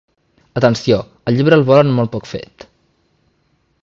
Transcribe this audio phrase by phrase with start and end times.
[0.61, 0.97] Atenció,
[1.31, 2.67] el llibre el volen molt poc fet.